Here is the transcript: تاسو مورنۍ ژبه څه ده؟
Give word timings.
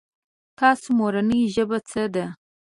تاسو 0.59 0.87
مورنۍ 0.99 1.41
ژبه 1.55 1.77
څه 1.89 2.03
ده؟ 2.13 2.25